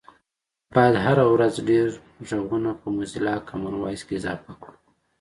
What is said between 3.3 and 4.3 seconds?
کامن وایس کې